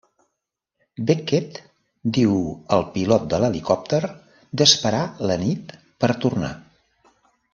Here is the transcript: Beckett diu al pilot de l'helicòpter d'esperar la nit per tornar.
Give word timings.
Beckett 1.09 1.59
diu 2.19 2.39
al 2.77 2.85
pilot 2.95 3.27
de 3.33 3.41
l'helicòpter 3.43 4.01
d'esperar 4.61 5.05
la 5.33 5.37
nit 5.45 5.77
per 6.05 6.13
tornar. 6.27 6.53